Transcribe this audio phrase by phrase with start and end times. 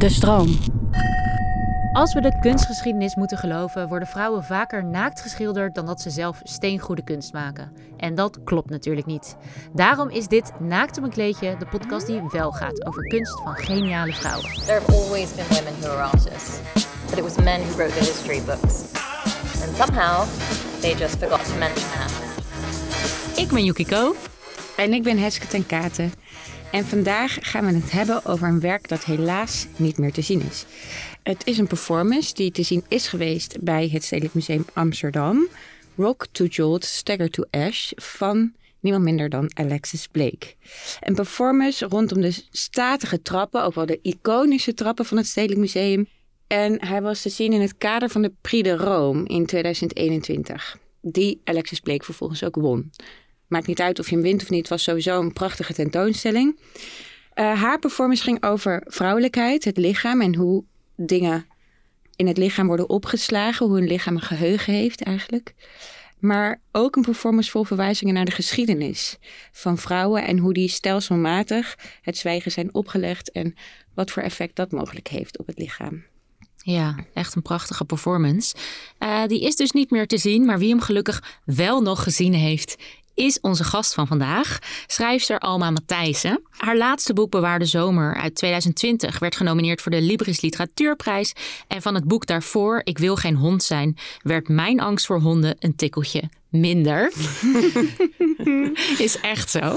[0.00, 0.58] De stroom.
[1.92, 6.40] Als we de kunstgeschiedenis moeten geloven, worden vrouwen vaker naakt geschilderd dan dat ze zelf
[6.42, 7.72] steengoede kunst maken.
[7.96, 9.36] En dat klopt natuurlijk niet.
[9.72, 13.54] Daarom is dit Naakt op een kleedje de podcast die wel gaat over kunst van
[13.56, 14.50] geniale vrouwen.
[14.50, 16.58] There have always been women who are artists,
[17.08, 18.92] but it was men who wrote the history books.
[19.66, 20.26] And somehow,
[20.80, 22.12] they just forgot to mention that.
[23.36, 24.14] Ik ben Yukiko.
[24.76, 26.12] En ik ben Heske ten Katen.
[26.70, 30.42] En vandaag gaan we het hebben over een werk dat helaas niet meer te zien
[30.50, 30.64] is.
[31.22, 35.48] Het is een performance die te zien is geweest bij het Stedelijk Museum Amsterdam.
[35.96, 40.54] Rock to Jolt, Stagger to Ash van niemand minder dan Alexis Blake.
[41.00, 46.08] Een performance rondom de statige trappen, ook wel de iconische trappen van het Stedelijk Museum.
[46.46, 50.78] En hij was te zien in het kader van de Prix de Rome in 2021,
[51.00, 52.90] die Alexis Blake vervolgens ook won.
[53.50, 56.58] Maakt niet uit of je hem wint of niet, was sowieso een prachtige tentoonstelling.
[57.34, 60.64] Uh, haar performance ging over vrouwelijkheid, het lichaam en hoe
[60.96, 61.46] dingen
[62.16, 65.54] in het lichaam worden opgeslagen, hoe een lichaam een geheugen heeft eigenlijk.
[66.18, 69.18] Maar ook een performance vol verwijzingen naar de geschiedenis
[69.52, 73.54] van vrouwen en hoe die stelselmatig het zwijgen zijn opgelegd en
[73.94, 76.04] wat voor effect dat mogelijk heeft op het lichaam.
[76.62, 78.54] Ja, echt een prachtige performance.
[78.98, 82.34] Uh, die is dus niet meer te zien, maar wie hem gelukkig wel nog gezien
[82.34, 82.76] heeft,
[83.20, 86.42] is onze gast van vandaag, schrijfster Alma Matthijssen.
[86.50, 91.32] Haar laatste boek Bewaarde Zomer uit 2020 werd genomineerd voor de Libris Literatuurprijs.
[91.68, 95.56] En van het boek daarvoor, Ik wil geen hond zijn, werd mijn angst voor honden
[95.58, 97.12] een tikkeltje minder.
[99.06, 99.74] is echt zo.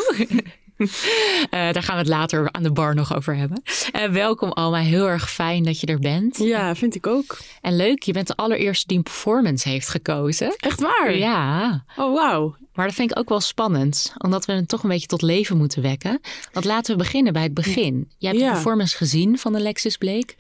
[0.78, 0.88] Uh,
[1.52, 3.62] daar gaan we het later aan de bar nog over hebben.
[3.96, 6.38] Uh, welkom Alma, heel erg fijn dat je er bent.
[6.38, 7.38] Ja, vind ik ook.
[7.62, 10.56] En leuk, je bent de allereerste die een performance heeft gekozen.
[10.58, 11.16] Echt waar?
[11.18, 11.84] Ja.
[11.98, 12.56] Oh, wauw.
[12.74, 15.58] Maar dat vind ik ook wel spannend, omdat we het toch een beetje tot leven
[15.58, 16.20] moeten wekken.
[16.54, 18.12] Want laten we beginnen bij het begin.
[18.18, 18.48] Jij hebt Ja.
[18.48, 20.34] de performance gezien van Alexis Blake.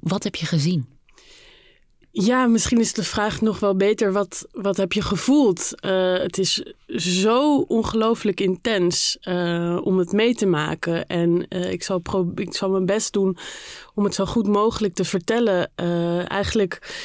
[0.00, 0.86] Wat heb je gezien?
[2.16, 4.12] Ja, misschien is de vraag nog wel beter.
[4.12, 5.80] Wat, wat heb je gevoeld?
[5.80, 11.06] Eh, het is zo ongelooflijk intens eh, om het mee te maken.
[11.06, 12.02] En eh, ik, zal
[12.34, 13.36] ik zal mijn best doen
[13.94, 15.70] om het zo goed mogelijk te vertellen.
[16.28, 16.96] Eigenlijk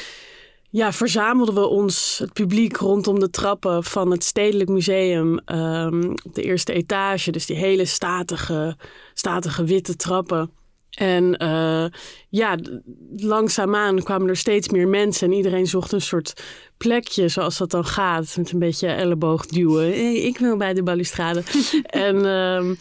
[0.70, 5.40] ja, verzamelden we ons, het publiek, rondom de trappen van het Stedelijk Museum.
[5.40, 7.32] ehm, op de eerste etage.
[7.32, 8.78] Dus die hele statige,
[9.14, 10.59] statige witte trappen.
[11.00, 11.86] En eh,
[12.30, 12.58] ja,
[13.18, 16.34] langzaamaan kwamen er steeds meer mensen en iedereen zocht een soort
[16.78, 19.90] plekje, zoals dat dan gaat, met een beetje elleboog duwen.
[20.00, 21.44] Hey, ik wil bij de balustrade.
[21.84, 22.76] en ehm,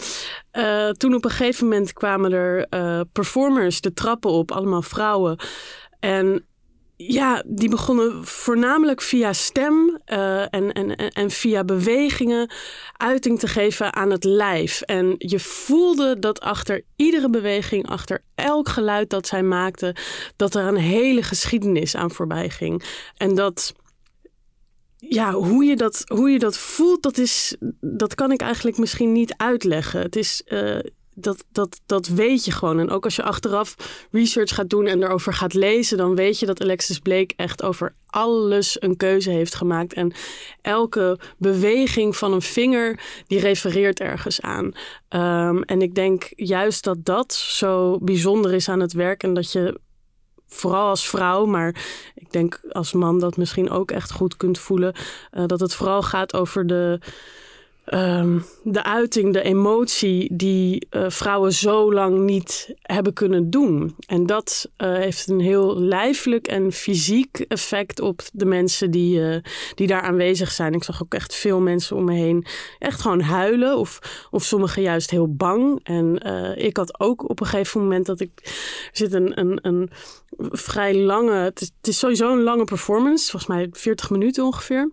[0.50, 5.36] eh, toen op een gegeven moment kwamen er eh, performers de trappen op, allemaal vrouwen.
[6.00, 6.46] En
[7.00, 12.50] ja, die begonnen voornamelijk via stem eh, en, en, en- via bewegingen
[12.96, 14.80] uiting te geven aan het lijf.
[14.80, 19.96] En je voelde dat achter iedere beweging, achter elk geluid dat zij maakten,
[20.36, 22.82] dat er een hele geschiedenis aan voorbij ging.
[23.16, 23.74] En dat.
[24.96, 29.12] Ja, hoe je dat, hoe je dat voelt, dat, is, dat kan ik eigenlijk misschien
[29.12, 30.00] niet uitleggen.
[30.00, 30.78] Het is, eh,
[31.20, 32.78] dat, dat, dat weet je gewoon.
[32.78, 33.74] En ook als je achteraf
[34.10, 37.94] research gaat doen en erover gaat lezen, dan weet je dat Alexis Blake echt over
[38.06, 39.92] alles een keuze heeft gemaakt.
[39.92, 40.12] En
[40.62, 44.72] elke beweging van een vinger, die refereert ergens aan.
[45.08, 49.52] Ehm, en ik denk juist dat dat zo bijzonder is aan het werk en dat
[49.52, 49.80] je
[50.48, 51.84] vooral als vrouw, maar
[52.14, 54.94] ik denk als man dat misschien ook echt goed kunt voelen,
[55.30, 57.00] eh, dat het vooral gaat over de,
[57.88, 63.94] ehm, de uiting, de emotie die eh, vrouwen zo lang niet hebben kunnen doen.
[64.06, 69.42] En dat eh, heeft een heel lijfelijk en fysiek effect op de mensen die, eh,
[69.74, 70.74] die daar aanwezig zijn.
[70.74, 72.46] Ik zag ook echt veel mensen om me heen
[72.78, 73.98] echt gewoon huilen of,
[74.30, 75.80] of sommigen juist heel bang.
[75.82, 76.16] En
[76.56, 78.30] ik had ook op een gegeven moment dat ik
[78.92, 79.90] zit een, een, een
[80.50, 84.90] vrij lange, het is, sowieso een lange performance, volgens mij 40 minuten ongeveer.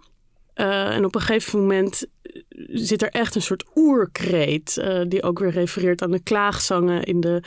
[0.53, 2.05] En op een gegeven moment
[2.67, 7.19] zit er echt een soort oerkreet, uh, die ook weer refereert aan de klaagzangen in
[7.19, 7.43] de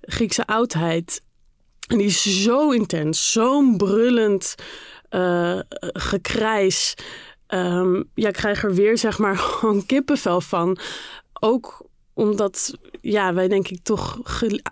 [0.00, 1.22] Griekse oudheid.
[1.86, 4.54] En die is zo intens, zo'n brullend
[5.10, 5.60] uh,
[5.92, 6.94] gekrijs.
[7.48, 10.78] Um, ja, ik krijg er weer zeg maar gewoon kippenvel van.
[11.40, 14.18] Ook omdat ja, wij denk ik toch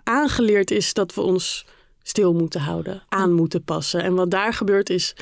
[0.03, 1.65] aangeleerd is dat we ons
[2.03, 4.03] stil moeten houden, aan moeten passen.
[4.03, 5.15] En wat daar gebeurt is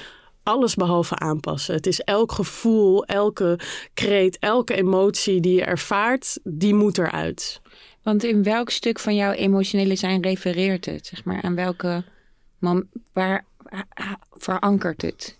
[0.49, 1.75] alles behalve aanpassen.
[1.75, 3.59] Het is elk gevoel, elke
[3.93, 7.61] kreet, elke emotie die je ervaart, die moet eruit.
[8.03, 11.05] Want in welk stuk van jouw emotionele zijn refereert het?
[11.05, 12.03] Zeg maar aan welke
[12.59, 13.45] man, waar
[14.37, 15.37] verankert het?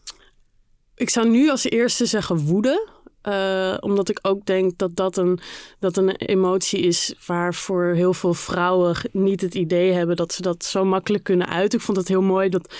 [0.96, 2.98] Ik zou nu als eerste zeggen woede.
[3.28, 5.40] Uh, omdat ik ook denk dat dat een,
[5.80, 10.64] dat een emotie is waarvoor heel veel vrouwen niet het idee hebben dat ze dat
[10.64, 11.80] zo makkelijk kunnen uiten.
[11.80, 12.74] Ik vond het heel mooi dat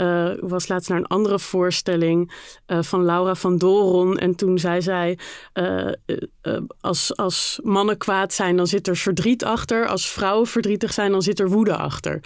[0.00, 2.32] uh, was laatst naar een andere voorstelling
[2.66, 4.18] uh, van Laura van Doron.
[4.18, 5.18] En toen zei zij:
[6.80, 9.86] als, als mannen kwaad zijn, dan zit er verdriet achter.
[9.86, 12.20] Als vrouwen verdrietig zijn, dan zit er woede achter.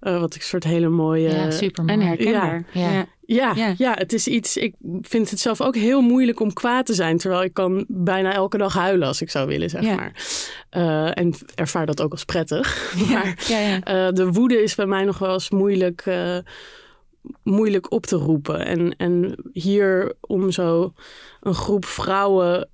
[0.00, 1.28] wat ik een soort hele mooie.
[1.28, 1.98] Ja, super mooi.
[1.98, 2.64] En herkenbaar.
[2.72, 2.90] ja.
[2.90, 3.06] ja.
[3.26, 3.94] Ja, ja, ja.
[3.94, 4.56] het is iets.
[4.56, 7.18] Ik vind het zelf ook heel moeilijk om kwaad te zijn.
[7.18, 10.12] Terwijl ik kan bijna elke dag huilen als ik zou willen, zeg maar.
[10.76, 12.94] Uh, en ervaar dat ook als prettig.
[13.10, 16.36] maar uh, de woede is bij mij nog wel eens moeilijk, uh,
[17.42, 18.66] moeilijk op te roepen.
[18.66, 20.92] En, en hier om zo
[21.40, 22.68] een groep vrouwen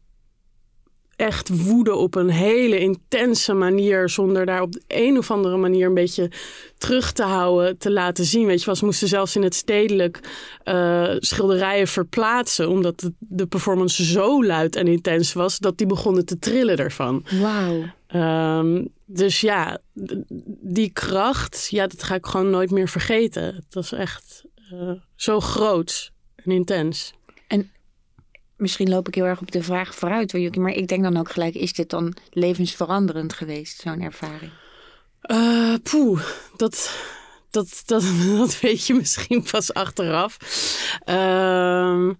[1.16, 5.86] echt woede op een hele intense manier, zonder daar op de een of andere manier
[5.86, 6.30] een beetje
[6.78, 8.46] terug te houden, te laten zien.
[8.46, 10.20] Weet je ze moesten zelfs in het stedelijk
[10.64, 16.26] uh, schilderijen verplaatsen, omdat de, de, performance zo luid en intens was, dat die begonnen
[16.26, 17.24] te trillen ervan.
[17.40, 17.84] Wauw.
[18.14, 19.78] Um, dus ja,
[20.60, 23.54] die kracht, ja, dat ga ik gewoon nooit meer vergeten.
[23.54, 27.12] Het was echt uh, zo groot en intens.
[27.46, 27.70] En
[28.56, 31.54] misschien loop ik heel erg op de vraag vooruit, maar ik denk dan ook gelijk,
[31.54, 34.52] is dit dan levensveranderend geweest, zo'n ervaring?
[35.22, 36.22] Uh, poeh,
[36.56, 36.96] dat,
[37.50, 38.04] dat, dat,
[38.36, 40.36] dat weet je misschien pas achteraf.
[41.06, 42.10] Uh,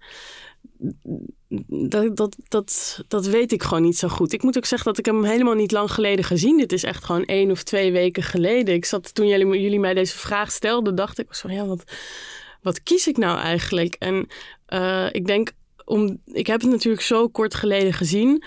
[1.67, 4.33] dat, dat, dat, dat weet ik gewoon niet zo goed.
[4.33, 6.57] Ik moet ook zeggen dat ik hem helemaal niet lang geleden gezien.
[6.57, 8.75] Dit is echt gewoon één of twee weken geleden.
[8.75, 11.83] Ik zat toen jullie, jullie mij deze vraag stelden, dacht ik zo, ja, wat,
[12.61, 13.95] wat kies ik nou eigenlijk?
[13.99, 14.27] En
[14.69, 15.51] uh, ik denk
[15.85, 18.43] om, ik heb het natuurlijk zo kort geleden gezien.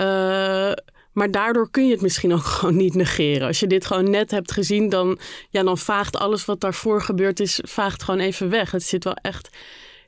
[0.00, 0.72] Uh,
[1.12, 3.46] maar daardoor kun je het misschien ook gewoon niet negeren.
[3.46, 5.18] Als je dit gewoon net hebt gezien, dan,
[5.50, 8.70] ja, dan vaagt alles wat daarvoor gebeurd is, vaagt gewoon even weg.
[8.70, 9.48] Het zit wel echt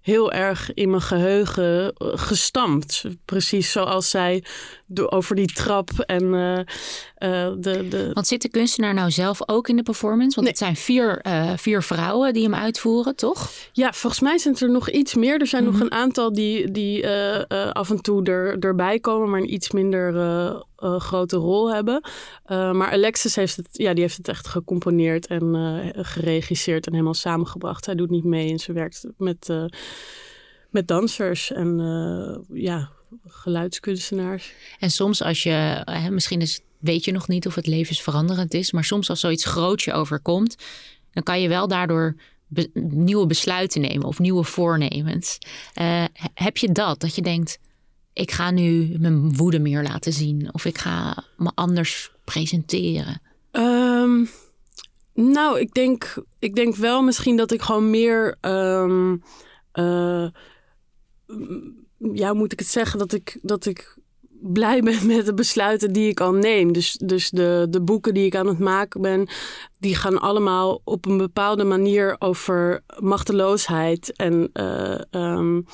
[0.06, 3.04] heel erg in mijn geheugen eh, gestampt.
[3.24, 4.44] Precies zoals zij
[4.94, 6.58] over die trap en uh,
[7.18, 8.10] uh, de, de...
[8.12, 10.34] Want zit de kunstenaar nou zelf ook in de performance?
[10.34, 13.50] Want het zijn vier, uh, vier vrouwen die hem uitvoeren, toch?
[13.72, 15.40] Ja, volgens mij zijn er nog iets meer.
[15.40, 15.78] Er zijn mm -hmm.
[15.78, 17.08] nog een aantal die, die
[17.72, 22.00] af en toe er, erbij komen, maar een iets minder grote rol hebben.
[22.48, 27.86] maar Alexis heeft het, ja, die heeft het echt gecomponeerd en geregisseerd en helemaal samengebracht.
[27.86, 29.48] Hij doet niet mee en ze werkt met
[30.70, 31.78] met dansers en
[32.52, 32.90] ja,
[33.26, 34.52] geluidskunstenaars.
[34.78, 38.72] En soms als je, hè, misschien is, weet je nog niet of het levensveranderend is,
[38.72, 40.56] maar soms als zoiets groots je overkomt,
[41.12, 42.16] dan kan je wel daardoor
[42.74, 45.38] nieuwe besluiten nemen of nieuwe voornemens.
[45.80, 47.00] Uh, heb je dat?
[47.00, 47.58] Dat je denkt,
[48.12, 53.20] ik ga nu mijn woede meer laten zien of ik ga me anders presenteren?
[53.52, 54.28] Um,
[55.14, 58.38] nou, ik denk, ik denk wel misschien dat ik gewoon meer.
[58.40, 59.22] Um,
[59.74, 60.28] uh,
[62.12, 63.98] ja, moet ik het zeggen, dat ik, dat ik
[64.40, 66.72] blij ben met de besluiten die ik al neem.
[66.72, 69.28] Dus, dus de, de boeken die ik aan het maken ben,
[69.78, 75.66] die gaan allemaal op een bepaalde manier over machteloosheid en uh, um,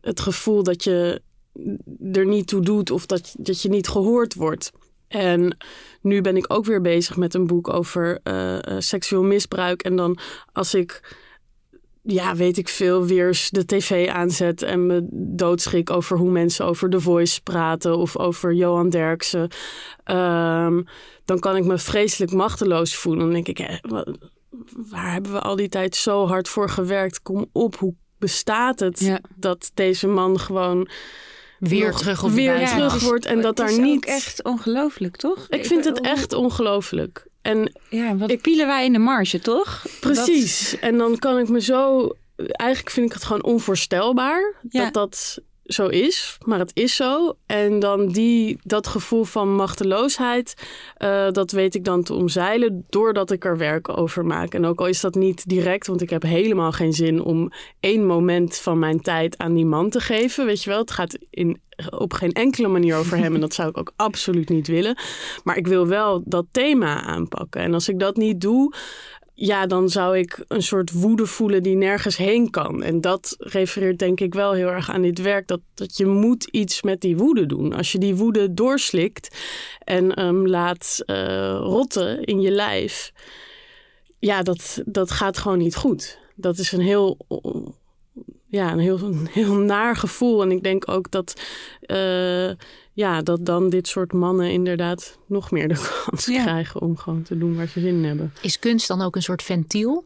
[0.00, 1.22] het gevoel dat je
[2.12, 4.72] er niet toe doet of dat, dat je niet gehoord wordt.
[5.08, 5.56] En
[6.00, 9.82] nu ben ik ook weer bezig met een boek over uh, seksueel misbruik.
[9.82, 10.18] En dan
[10.52, 11.16] als ik
[12.02, 16.90] ja, weet ik veel, weer de tv aanzet en me doodschrik over hoe mensen over
[16.90, 19.48] The Voice praten of over Johan Derksen,
[20.04, 20.84] um,
[21.24, 23.24] dan kan ik me vreselijk machteloos voelen.
[23.24, 23.76] Dan denk ik, hè,
[24.90, 27.22] waar hebben we al die tijd zo hard voor gewerkt?
[27.22, 29.20] Kom op, hoe bestaat het ja.
[29.36, 30.88] dat deze man gewoon
[31.58, 35.46] weer terug op weer terug wordt en dat daar niet echt ongelooflijk, toch?
[35.48, 37.28] Ik vind het echt ongelooflijk.
[37.42, 39.86] En ja, wat ik, pielen wij in de marge, toch?
[40.00, 40.70] Precies.
[40.70, 40.80] Dat...
[40.80, 42.10] En dan kan ik me zo.
[42.36, 44.84] Eigenlijk vind ik het gewoon onvoorstelbaar ja.
[44.84, 45.42] dat dat
[45.72, 47.36] zo is, maar het is zo.
[47.46, 50.54] En dan die, dat gevoel van machteloosheid,
[50.98, 54.54] uh, dat weet ik dan te omzeilen doordat ik er werk over maak.
[54.54, 58.06] En ook al is dat niet direct, want ik heb helemaal geen zin om één
[58.06, 60.46] moment van mijn tijd aan die man te geven.
[60.46, 63.68] Weet je wel, het gaat in, op geen enkele manier over hem en dat zou
[63.68, 64.98] ik ook absoluut niet willen.
[65.44, 67.60] Maar ik wil wel dat thema aanpakken.
[67.60, 68.74] En als ik dat niet doe,
[69.34, 72.82] ja, dan zou ik een soort woede voelen die nergens heen kan.
[72.82, 75.46] En dat refereert denk ik wel heel erg aan dit werk.
[75.46, 77.72] Dat, dat je moet iets met die woede doen.
[77.72, 79.36] Als je die woede doorslikt
[79.84, 83.12] en laat uh, rotten in je lijf.
[84.18, 86.18] Ja, dat, dat gaat gewoon niet goed.
[86.34, 87.18] Dat is een heel
[88.50, 90.42] ja, een heel, een heel naar gevoel.
[90.42, 91.40] En ik denk ook dat,
[91.86, 92.50] uh,
[92.92, 95.74] ja, dat dan dit soort mannen inderdaad nog meer de
[96.06, 96.42] kans ja.
[96.42, 98.32] krijgen om gewoon te doen waar ze zin in hebben.
[98.42, 100.04] Is kunst dan ook een soort ventiel?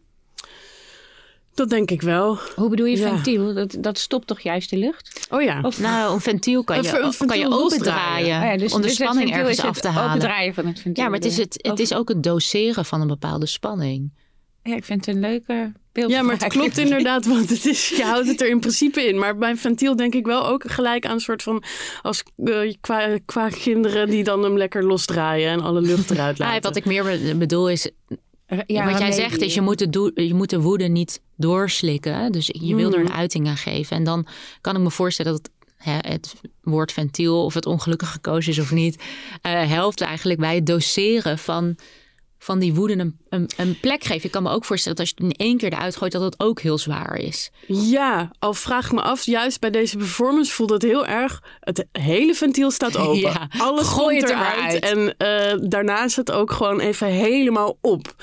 [1.55, 2.39] Dat denk ik wel.
[2.57, 3.09] Hoe bedoel je Ja.
[3.15, 3.55] ventiel?
[3.55, 5.27] Dat, dat stopt toch juist de lucht?
[5.31, 5.61] Oh ja.
[5.63, 8.87] Of- Nou, een ventiel kan je, een kan je opendraaien Oh ja, dus, om de
[8.87, 10.09] dus spanning ergens af te halen.
[10.09, 11.03] opendraaien van het ventiel.
[11.05, 14.13] Ja, maar het is, het, het is ook het doseren van een bepaalde spanning.
[14.65, 16.11] Ja, ik vind het een leuke beeld.
[16.11, 19.19] Ja, maar het klopt inderdaad, want het is, je houdt het er in principe in.
[19.19, 21.63] Maar bij ventiel denk ik wel ook gelijk aan een soort van...
[22.03, 26.47] als uh, qua, qua kinderen die dan hem lekker losdraaien en alle lucht eruit Ah,
[26.47, 26.63] laten.
[26.63, 27.91] wat ik meer be- bedoel is,
[28.67, 32.33] Ja, wat jij zegt is, je moet, de je moet de woede niet doorslikken.
[32.33, 33.97] Dus je wil er een uiting aan geven.
[33.97, 34.27] En dan
[34.61, 38.71] kan ik me voorstellen dat hè, het woord ventiel, of het ongelukkig gekozen is of
[38.73, 39.03] niet,
[39.43, 41.77] eh, helpt eigenlijk bij het doseren van,
[42.45, 44.25] van die woede een, een, een plek geven.
[44.25, 46.23] Ik kan me ook voorstellen dat als je het in één keer eruit gooit, dat
[46.23, 47.51] het ook heel zwaar is.
[47.67, 51.43] Ja, al vraag ik me af, juist bij deze performance voelt het heel erg...
[51.61, 53.13] Het hele ventiel staat open.
[53.35, 54.73] Ja, Alles gooi komt er eruit.
[54.73, 54.85] uit.
[54.85, 58.15] En eh, daarna is het ook gewoon even helemaal op.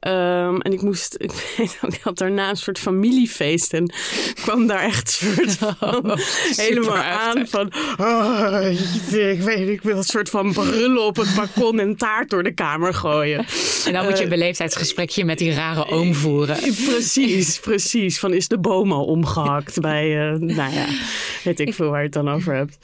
[0.00, 3.92] Ehm, en ik moest, ik weet ook, ik had daarna een soort familiefeest en
[4.34, 6.18] kwam daar echt een soort van
[6.56, 8.70] helemaal aan van, "Ah,
[9.10, 12.54] ik weet, ik wil een soort van brullen op het balkon en taart door de
[12.54, 13.46] kamer gooien.
[13.86, 16.56] En dan moet je Eh, een beleefdheidsgesprekje met die rare oom voeren.
[16.90, 18.18] Precies, precies.
[18.18, 20.86] Van is de boom al omgehakt bij, eh, nou ja,
[21.44, 22.78] weet ik veel waar je het dan over hebt.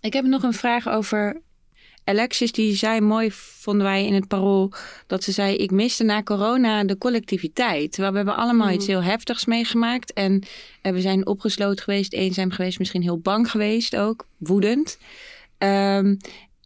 [0.00, 1.40] Ik heb nog een vraag over
[2.04, 2.52] Alexis.
[2.52, 4.72] Die zei mooi, vonden wij in het parool,
[5.06, 7.92] dat ze zei: Ik miste na corona de collectiviteit.
[7.92, 10.12] Terwijl we hebben allemaal iets heel heftigs meegemaakt.
[10.12, 10.42] En
[10.82, 14.98] eh, we zijn opgesloten geweest, eenzaam geweest, misschien heel bang geweest ook, woedend.
[15.58, 16.16] Ehm,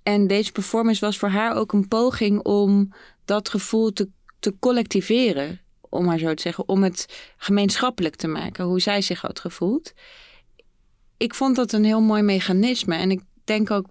[0.03, 2.93] en deze performance was voor haar ook een poging om
[3.25, 5.61] dat gevoel te, te collectiveren.
[5.81, 9.93] Om maar zo te zeggen, om het gemeenschappelijk te maken, hoe zij zich had gevoeld
[11.19, 12.97] ik vond dat een heel mooi mechanisme.
[12.97, 13.87] En ik denk ook,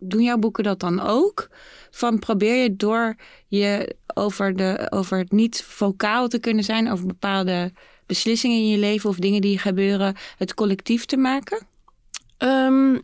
[0.00, 1.48] doen jouw boeken dat dan ook?
[1.90, 7.06] Van probeer je door je over, de, over het niet vocaal te kunnen zijn, over
[7.06, 7.72] bepaalde
[8.06, 11.66] beslissingen in je leven of dingen die gebeuren, het collectief te maken?
[12.38, 12.98] Ehm,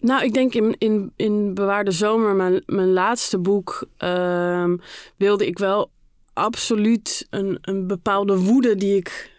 [0.00, 4.76] nou, ik denk in, in, in Bewaarde Zomer, mijn, mijn laatste boek, ehm,
[5.16, 5.90] wilde ik wel
[6.32, 9.30] absoluut een, een bepaalde woede die ik,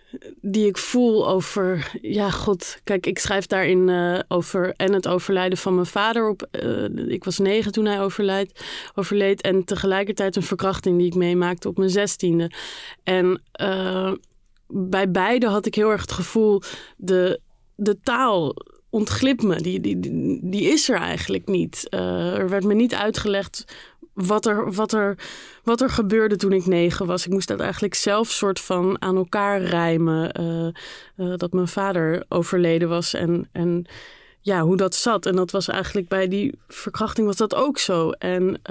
[0.42, 1.92] die ik voel over.
[2.01, 2.80] Ja, god.
[2.84, 4.74] Kijk, ik schrijf daarin eh, over.
[4.75, 6.30] En het overlijden van mijn vader.
[6.30, 9.42] Op, eh, ik was negen toen hij overlijdt, overleed.
[9.42, 12.51] En tegelijkertijd een verkrachting die ik meemaakte op mijn zestiende.
[13.04, 14.13] En eh,
[14.68, 16.62] bij beide had ik heel erg het gevoel.
[16.98, 17.39] De,
[17.75, 18.56] de taal
[18.89, 19.55] ontglipt me.
[19.62, 20.00] Die, die,
[20.50, 21.89] die, is er eigenlijk niet.
[21.89, 23.65] Eh, er werd me niet uitgelegd
[24.13, 25.17] wat er, wat, er,
[25.63, 27.25] wat er gebeurde toen ik negen was.
[27.25, 30.31] Ik moest dat eigenlijk zelf soort van aan elkaar rijmen.
[30.31, 30.74] eh, eh,
[31.38, 33.86] dat mijn vader overleden was en, en
[34.41, 35.25] ja, hoe dat zat.
[35.25, 38.10] En dat was eigenlijk bij die verkrachting was dat ook zo.
[38.10, 38.62] En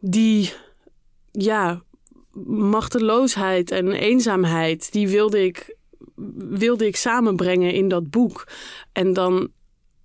[0.00, 0.52] die,
[1.32, 1.82] ja,
[2.46, 5.76] machteloosheid en eenzaamheid, die wilde ik,
[6.36, 8.46] wilde ik samenbrengen in dat boek.
[8.92, 9.50] En dan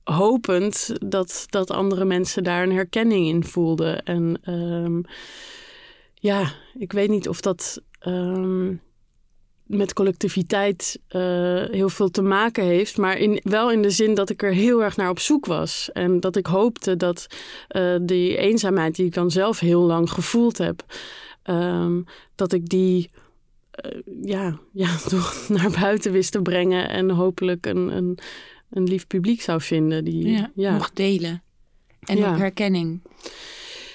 [0.04, 4.04] hopend dat, dat andere mensen daar een herkenning in voelden.
[4.04, 5.02] En ehm,
[6.14, 8.74] ja, ik weet niet of dat ehm,
[9.66, 11.22] met collectiviteit eh,
[11.64, 12.98] heel veel te maken heeft.
[12.98, 15.90] Maar in, wel in de zin dat ik er heel erg naar op zoek was.
[15.94, 17.28] En dat ik hoopte dat
[17.68, 20.86] eh, die eenzaamheid die ik dan zelf heel lang gevoeld heb...
[21.44, 22.02] ehm,
[22.36, 23.10] dat ik die
[24.22, 26.90] ja, ja, toch naar buiten wist te brengen.
[26.90, 28.18] En hopelijk een, een,
[28.70, 30.04] een lief publiek zou vinden.
[30.06, 31.44] Die, ja, Mocht delen.
[32.00, 32.32] En Ja.
[32.32, 33.02] op herkenning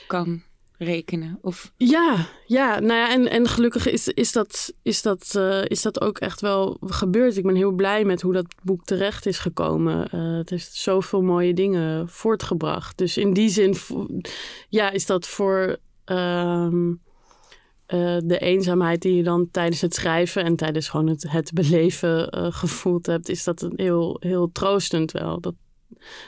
[0.06, 0.42] kan
[0.78, 1.38] rekenen.
[1.42, 5.82] Of Ja, ja, nou ja, en, en gelukkig is, is, dat, is, dat, eh, is
[5.82, 7.36] dat ook echt wel gebeurd.
[7.36, 10.10] Ik ben heel blij met hoe dat boek terecht is gekomen.
[10.10, 12.98] Eh, het heeft zoveel mooie dingen voortgebracht.
[12.98, 13.76] Dus in die zin,
[14.68, 16.92] ja, is dat voor ehm,
[17.90, 22.30] eh, de eenzaamheid die je dan tijdens het schrijven en tijdens gewoon het, het beleven
[22.30, 25.40] eh, gevoeld hebt, is dat een heel, heel troostend wel.
[25.40, 25.54] Dat,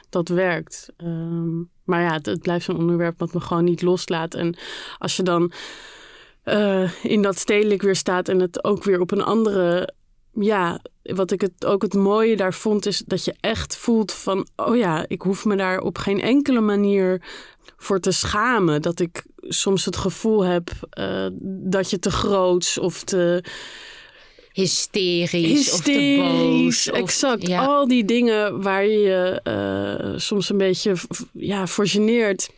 [0.08, 0.92] dat werkt.
[0.96, 4.34] Ehm, maar ja, het, blijft een onderwerp wat me gewoon niet loslaat.
[4.34, 4.56] En
[4.98, 5.52] als je dan
[6.42, 9.94] eh, in dat stedelijk weer staat en het ook weer op een andere.
[10.32, 14.46] Ja, wat ik het ook het mooie daar vond, is dat je echt voelt van:
[14.56, 17.22] oh ja, ik hoef me daar op geen enkele manier
[17.76, 18.82] voor te schamen.
[18.82, 21.26] Dat ik soms het gevoel heb eh,
[21.62, 23.44] dat je te groots of te
[24.52, 26.84] Hysterisch, of te hysterisch.
[26.84, 26.90] boos.
[26.90, 27.46] Of, exact.
[27.46, 27.64] Ja.
[27.64, 30.94] Al die dingen waar je je eh, soms een beetje
[31.32, 32.50] ja, voor geneert.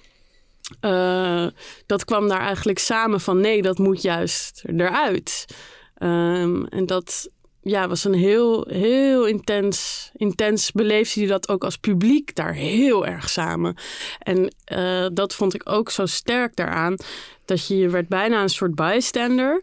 [0.81, 1.47] Eh,
[1.87, 5.47] dat kwam daar eigenlijk samen van nee, dat moet juist eruit.
[5.95, 7.29] Ehm, en dat
[7.65, 13.07] ja, was een heel, heel intens, intens beleefde je dat ook als publiek daar heel
[13.07, 13.77] erg samen.
[14.19, 16.97] En eh, dat vond ik ook zo sterk daaraan.
[17.45, 19.63] Dat je, je werd bijna een soort bystander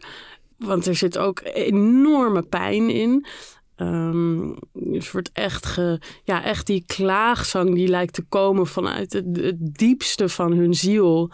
[0.62, 3.26] want er zit ook enorme pijn in.
[3.76, 9.54] Um, dus wordt echt, ge, ja, echt die klaagzang die lijkt te komen vanuit het,
[9.58, 11.30] diepste van hun ziel.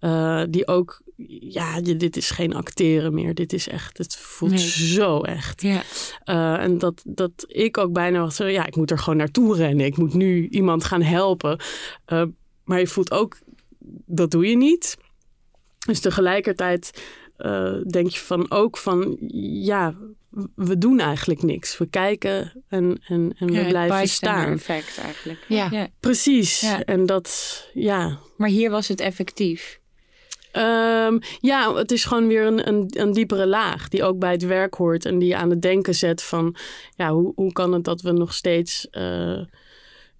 [0.00, 1.01] Uh, die ook,
[1.40, 3.34] ja, dit is geen acteren meer.
[3.34, 5.62] Dit is echt, het voelt zo echt.
[5.62, 5.82] Ja.
[6.24, 9.86] Uh, en dat, dat ik ook bijna was, ja, ik moet er gewoon naartoe rennen.
[9.86, 11.60] Ik moet nu iemand gaan helpen.
[12.12, 12.22] Uh,
[12.64, 13.38] maar je voelt ook,
[14.06, 14.96] dat doe je niet.
[15.86, 17.02] Dus tegelijkertijd
[17.86, 19.16] denk je van ook van,
[19.62, 19.96] ja,
[20.54, 21.78] we doen eigenlijk niks.
[21.78, 24.52] We kijken en, en, en we ja, blijven staan.
[24.52, 25.44] effect eigenlijk.
[25.48, 25.88] Ja, ja.
[26.00, 26.60] Precies.
[26.60, 26.84] Ja.
[26.84, 28.18] En dat, ja.
[28.36, 29.80] Maar hier was het effectief.
[30.56, 34.42] Um, ja, het is gewoon weer een, een, een, diepere laag die ook bij het
[34.42, 36.56] werk hoort en die je aan het denken zet van,
[36.96, 39.40] ja, hoe, hoe kan het dat we nog steeds uh,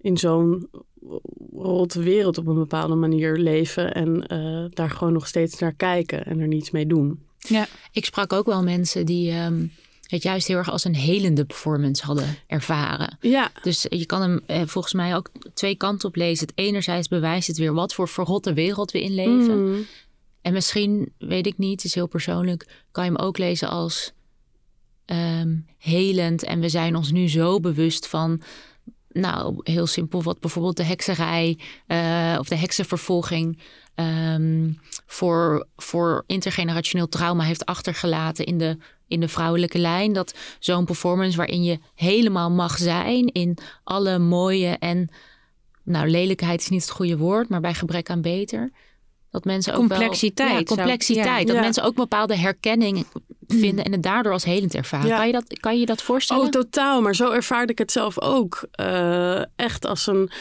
[0.01, 0.69] in zo'n
[1.55, 6.25] rotte wereld op een bepaalde manier leven en uh, daar gewoon nog steeds naar kijken
[6.25, 7.19] en er niets mee doen.
[7.37, 9.71] Ja, ik sprak ook wel mensen die um,
[10.13, 13.17] het juist heel erg als een helende performance hadden ervaren.
[13.21, 13.51] Ja.
[13.61, 16.47] Dus je kan hem eh, volgens mij ook twee kanten op lezen.
[16.47, 19.71] Het enerzijds bewijst het weer wat voor verrotte wereld we inleven.
[19.71, 19.85] Mm.
[20.43, 24.13] En misschien, weet ik niet, het is heel persoonlijk, kan je hem ook lezen als
[25.05, 26.43] um, helend.
[26.43, 28.41] En we zijn ons nu zo bewust van,
[29.09, 31.57] nou, heel simpel, wat bijvoorbeeld de hekserij
[31.87, 33.59] uh, of de heksenvervolging
[33.95, 40.13] um, voor, voor intergenerationeel trauma heeft achtergelaten in de, in de vrouwelijke lijn.
[40.13, 45.09] Dat zo'n performance waarin je helemaal mag zijn in alle mooie en,
[45.83, 48.71] nou, lelijkheid is niet het goede woord, maar bij gebrek aan beter.
[49.33, 50.49] Dat mensen ook complexiteit.
[50.49, 51.47] Wel, ja, complexiteit.
[51.47, 51.53] Ja.
[51.53, 53.05] Dat mensen ook bepaalde herkenning
[53.47, 55.07] vinden en het daardoor als helend ervaren.
[55.07, 55.17] Ja.
[55.17, 56.43] Kan, je dat, kan je je dat voorstellen?
[56.43, 57.01] Oh, totaal.
[57.01, 58.67] Maar zo ervaarde ik het zelf ook.
[58.79, 60.31] Uh, echt als een.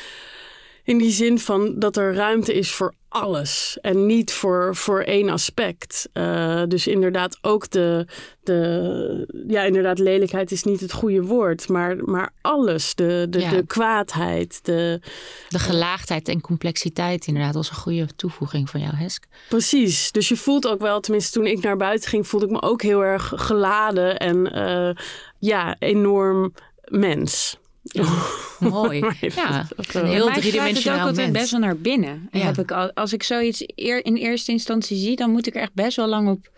[0.85, 5.29] In die zin van dat er ruimte is voor alles en niet voor, voor één
[5.29, 6.09] aspect.
[6.15, 8.07] Uh, dus inderdaad ook de,
[8.43, 9.45] de.
[9.49, 12.95] Ja, inderdaad, lelijkheid is niet het goede woord, maar, maar alles.
[12.95, 13.51] De, de, Ja.
[13.51, 15.01] de kwaadheid, de.
[15.49, 19.25] De gelaagdheid en complexiteit inderdaad was een goede toevoeging van jou, Hesk.
[19.49, 20.13] Precies.
[20.13, 22.83] Dus je voelt ook wel, tenminste toen ik naar buiten ging, voelde ik me ook
[22.83, 24.91] heel erg geladen en uh,
[25.39, 26.53] ja, enorm
[26.85, 27.57] mens.
[28.59, 29.01] Mooi.
[29.21, 29.99] Ja, zo.
[29.99, 31.39] een heel Mij gaat het ook driedimensionaal altijd mens.
[31.39, 32.29] best wel naar binnen.
[32.31, 32.41] Ja.
[32.41, 35.61] Heb ik al, als ik zoiets eer, in eerste instantie zie, dan moet ik er
[35.61, 36.51] echt best wel lang op.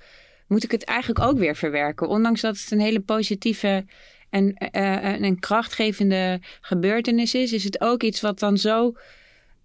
[0.47, 2.09] Moet ik het eigenlijk ook weer verwerken.
[2.09, 3.85] Ondanks dat het een hele positieve
[4.31, 8.95] en, uh, en een krachtgevende gebeurtenis is, is het ook iets wat dan zo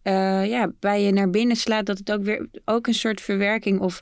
[0.03, 1.85] uh, ja, bij je naar binnen slaat.
[1.85, 4.01] Dat het ook weer ook een soort verwerking of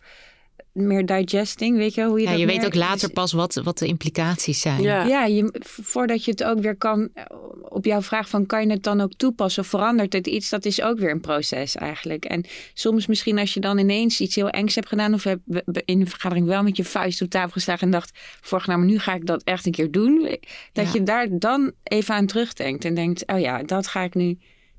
[0.77, 3.77] meer digesting, weet je hoe je Ja, dat je weet ook later pas wat, wat
[3.77, 4.81] de implicaties zijn.
[4.81, 5.03] Ja.
[5.05, 7.09] ja, je, voordat je het ook weer kan,
[7.69, 10.65] op jouw vraag van kan je het dan ook toepassen of verandert het iets, dat
[10.65, 12.25] is ook weer een proces eigenlijk.
[12.25, 15.39] En soms misschien als je dan ineens iets heel engs hebt gedaan of heb
[15.85, 18.87] in de vergadering wel met je vuist op tafel geslagen en dacht, vorig nou, maar
[18.87, 20.37] nu ga ik dat echt een keer doen,
[20.73, 20.93] dat Ja.
[20.93, 24.37] je daar dan even aan terugdenkt en denkt, oh ja, dat ga ik nu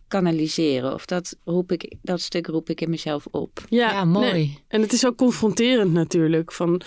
[0.09, 3.65] kanaliseren of dat, roep ik, dat stuk roep ik in mezelf op.
[3.69, 4.33] Ja, mooi.
[4.33, 4.59] nee.
[4.69, 6.53] En het is ook confronterend natuurlijk.
[6.53, 6.81] Van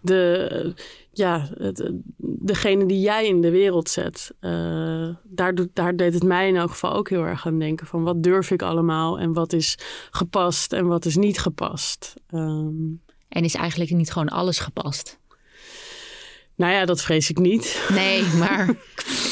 [0.00, 0.74] de,
[1.12, 4.30] ja, het, degene die jij in de wereld zet.
[4.40, 7.86] Uh, daar, doet, daar deed het mij in elk geval ook heel erg aan denken.
[7.86, 9.78] Van wat durf ik allemaal en wat is
[10.10, 12.14] gepast en wat is niet gepast.
[12.34, 15.18] Um, En is eigenlijk niet gewoon alles gepast?
[16.56, 17.86] nou ja, dat vrees ik niet.
[17.88, 18.74] Nee, maar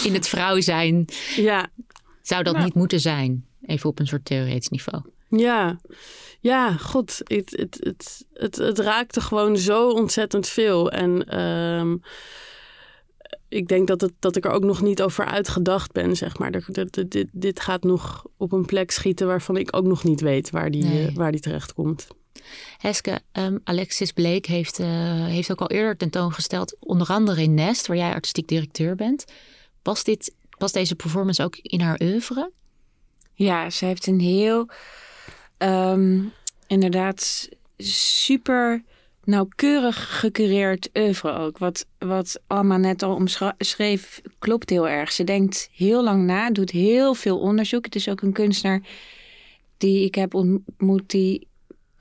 [0.05, 1.05] in het vrouw zijn
[1.37, 1.71] Ja,
[2.23, 2.65] zou dat Nou.
[2.65, 3.47] niet moeten zijn.
[3.67, 5.03] Even op een soort theoretisch niveau.
[5.29, 5.81] Ja,
[6.41, 10.91] ja, god, het, het, het, het, het raakte gewoon zo ontzettend veel.
[10.91, 11.97] En ehm,
[13.49, 16.51] ik denk dat, het, dat ik er ook nog niet over uitgedacht ben, zeg maar.
[16.51, 20.51] Er- dit, dit, gaat nog op een plek schieten waarvan ik ook nog niet weet
[20.51, 21.07] waar die, Nee.
[21.07, 22.07] eh, waar die terecht komt.
[22.79, 24.87] Heske, ehm, Alexis Bleek heeft, eh,
[25.27, 29.25] heeft ook al eerder tentoongesteld, onder andere in Nest, waar jij artistiek directeur bent.
[29.83, 32.51] Past, dit, past deze performance ook in haar oeuvre?
[33.35, 34.69] Ja, ze heeft een heel,
[35.57, 36.21] ehm,
[36.67, 38.83] inderdaad, super
[39.25, 41.59] nauwkeurig gecureerd oeuvre ook.
[41.59, 45.13] Wat, wat Alma net al omschreef, klopt heel erg.
[45.13, 47.85] Ze denkt heel lang na, doet heel veel onderzoek.
[47.85, 48.81] Het is ook een kunstenaar
[49.77, 51.47] die ik heb ontmoet, die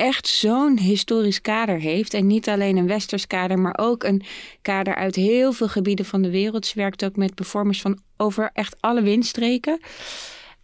[0.02, 2.14] echt zo'n historisch kader heeft.
[2.14, 4.24] En niet alleen een westers kader, maar ook een
[4.62, 6.66] kader uit heel veel gebieden van de wereld.
[6.66, 9.80] Ze werkt ook met performers van over echt alle windstreken.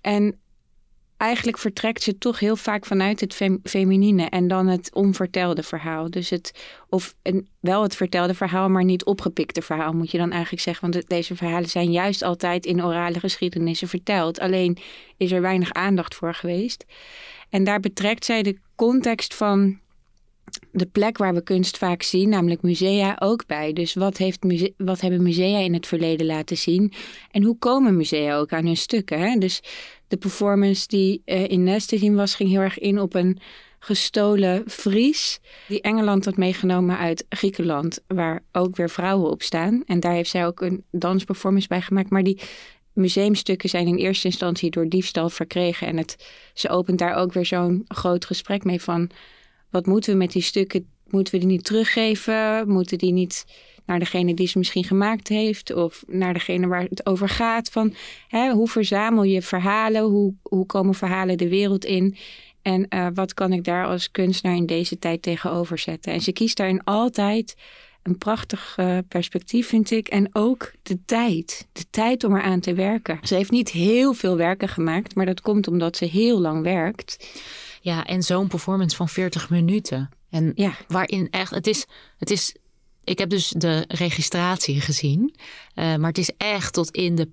[0.01, 0.39] En
[1.17, 6.09] eigenlijk vertrekt ze toch heel vaak vanuit het fem feminine en dan het onvertelde verhaal.
[6.09, 6.51] Dus het,
[6.89, 10.91] of een, wel het vertelde verhaal, maar niet opgepikte verhaal, moet je dan eigenlijk zeggen.
[10.91, 14.39] Want deze verhalen zijn juist altijd in orale geschiedenissen verteld.
[14.39, 14.77] Alleen
[15.17, 16.85] is er weinig aandacht voor geweest.
[17.49, 19.79] En daar betrekt zij de context van
[20.71, 23.73] de plek waar we kunst vaak zien, namelijk musea, ook bij.
[23.73, 26.93] Dus wat, heeft muse- wat hebben musea in het verleden laten zien?
[27.31, 29.19] En hoe komen musea ook aan hun stukken?
[29.19, 29.37] Hè?
[29.37, 29.61] Dus
[30.07, 33.39] de performance die eh, in Nest te zien was, ging heel erg in op een
[33.79, 35.39] gestolen Fries.
[35.67, 39.83] Die Engeland had meegenomen uit Griekenland, waar ook weer vrouwen op staan.
[39.85, 42.09] En daar heeft zij ook een dansperformance bij gemaakt.
[42.09, 42.39] Maar die
[42.93, 45.87] museumstukken zijn in eerste instantie door diefstal verkregen.
[45.87, 49.09] En het, ze opent daar ook weer zo'n groot gesprek mee van...
[49.69, 50.87] wat moeten we met die stukken?
[51.07, 52.69] Moeten we die niet teruggeven?
[52.69, 53.45] Moeten die niet
[53.87, 55.73] naar degene die ze misschien gemaakt heeft?
[55.73, 57.69] Of naar degene waar het over gaat?
[57.69, 57.93] Van,
[58.27, 60.01] hè, hoe verzamel je verhalen?
[60.01, 62.17] Hoe, hoe komen verhalen de wereld in?
[62.61, 66.13] En uh, wat kan ik daar als kunstenaar in deze tijd tegenover zetten?
[66.13, 67.55] En ze kiest daarin altijd
[68.03, 70.07] een prachtig uh, perspectief, vind ik.
[70.07, 71.67] En ook de tijd.
[71.71, 73.19] De tijd om eraan te werken.
[73.21, 77.27] Ze heeft niet heel veel werken gemaakt, maar dat komt omdat ze heel lang werkt.
[77.81, 80.09] Ja, en zo'n performance van 40 minuten.
[80.29, 80.73] En ja.
[80.87, 81.85] waarin echt, het is,
[82.17, 82.55] het is,
[83.07, 85.35] ik heb dus de registratie gezien,
[85.75, 87.29] uh, maar het is echt tot in de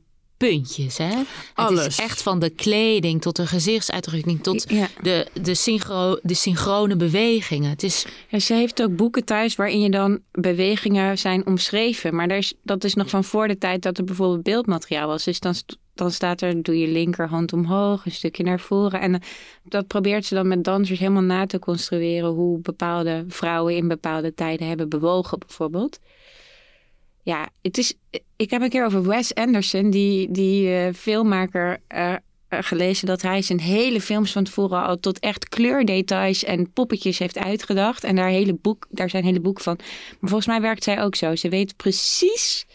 [0.48, 0.98] puntjes.
[0.98, 1.22] Hè?
[1.54, 1.82] Alles.
[1.82, 4.88] Het is echt van de kleding tot de gezichtsuitdrukking tot ja.
[5.02, 7.70] de, de, synchro, de synchrone bewegingen.
[7.70, 8.06] Het is...
[8.28, 12.14] Ja, ze heeft ook boeken thuis waarin je dan bewegingen zijn omschreven.
[12.14, 15.24] Maar daar is, dat is nog van voor de tijd dat er bijvoorbeeld beeldmateriaal was.
[15.24, 15.54] Dus dan,
[15.94, 19.00] dan staat er, doe je linkerhand omhoog, een stukje naar voren.
[19.00, 19.22] En
[19.62, 22.30] dat probeert ze dan met dansers helemaal na te construeren...
[22.30, 25.98] hoe bepaalde vrouwen in bepaalde tijden hebben bewogen bijvoorbeeld.
[27.24, 27.94] Ja, het is,
[28.36, 32.14] ik heb een keer over Wes Anderson, die, die uh, filmmaker, uh,
[32.48, 37.38] gelezen dat hij zijn hele films van tevoren al tot echt kleurdetails en poppetjes heeft
[37.38, 38.04] uitgedacht.
[38.04, 39.76] En daar, hele boek, daar zijn hele boek van.
[40.20, 41.36] Maar volgens mij werkt zij ook zo.
[41.36, 42.66] Ze weet precies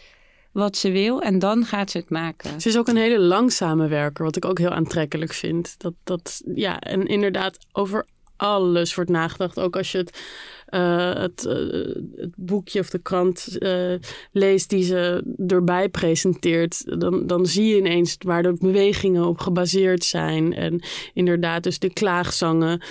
[0.52, 2.62] wat ze wil en dan gaat ze het maken.
[2.62, 5.76] Ze is ook een hele langzame werker, wat ik ook heel aantrekkelijk vind.
[5.78, 8.06] Dat, dat, ja, en inderdaad over
[8.40, 9.60] alles wordt nagedacht.
[9.60, 10.22] Ook als je het,
[10.70, 11.54] uh, het, uh,
[12.16, 13.94] het, boekje of de krant uh,
[14.32, 20.04] leest die ze erbij presenteert, dan, dan zie je ineens waar de bewegingen op gebaseerd
[20.04, 20.54] zijn.
[20.54, 20.82] En
[21.14, 22.82] inderdaad, dus de klaagzangen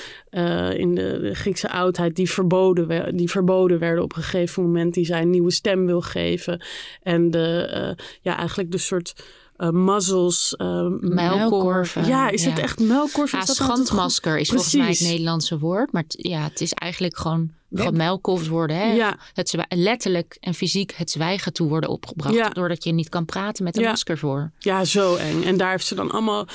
[0.76, 5.04] in de, de, Griekse oudheid die verboden, die verboden werden op een gegeven moment, die
[5.04, 6.62] zij een nieuwe stem wil geven.
[7.02, 9.14] En de, ja, eigenlijk de soort
[9.58, 10.54] uh, muzzles.
[10.58, 12.06] Uh, muilkorven.
[12.06, 12.50] Ja, is ja.
[12.50, 13.38] het echt muilkorven?
[13.38, 15.92] Ja, schandmasker is volgens mij het Nederlandse woord.
[15.92, 17.50] Maar ja, het is eigenlijk gewoon,
[17.92, 18.76] muilkorfs worden.
[18.76, 18.92] Hè?
[18.92, 19.18] Ja.
[19.34, 22.34] Het letterlijk en fysiek het zwijgen toe worden opgebracht.
[22.34, 22.48] Ja.
[22.48, 24.50] Doordat je niet kan praten met een masker voor.
[24.58, 25.42] Ja, zo eng.
[25.42, 26.46] En daar heeft ze dan allemaal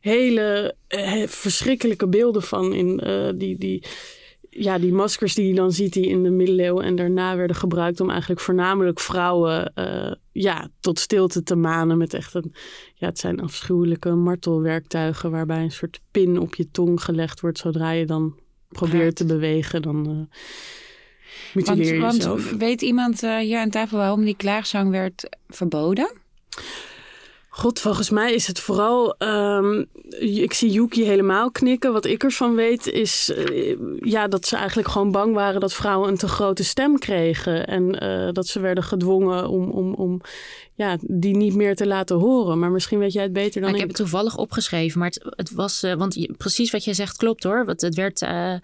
[0.00, 2.72] hele eh, verschrikkelijke beelden van.
[2.72, 3.58] In uh, die...
[3.58, 3.84] die
[4.58, 8.00] ja, die maskers die je dan ziet die in de middeleeuwen en daarna werden gebruikt
[8.00, 12.54] om eigenlijk voornamelijk vrouwen uh, ja, tot stilte te manen met echt een,
[12.94, 17.90] ja, het zijn afschuwelijke martelwerktuigen waarbij een soort pin op je tong gelegd wordt zodra
[17.90, 18.34] je dan
[18.68, 20.38] probeert te bewegen, dan uh,
[21.54, 22.48] mutileer je want, jezelf.
[22.48, 26.10] Want weet iemand uh, hier aan tafel waarom die klaagzang werd verboden?
[27.58, 29.14] God, volgens mij is het vooral.
[29.18, 29.86] Um,
[30.18, 31.92] ik zie Yuki helemaal knikken.
[31.92, 36.08] Wat ik ervan weet is uh, ja, dat ze eigenlijk gewoon bang waren dat vrouwen
[36.08, 37.66] een te grote stem kregen.
[37.66, 40.20] En uh, dat ze werden gedwongen om, om, om
[40.74, 42.58] ja, die niet meer te laten horen.
[42.58, 43.74] Maar misschien weet jij het beter dan ik.
[43.74, 43.80] ik.
[43.80, 45.84] heb het toevallig opgeschreven, maar het, het was.
[45.84, 47.64] Uh, want je, precies wat jij zegt klopt hoor.
[47.64, 48.22] Want het werd.
[48.22, 48.54] Uh,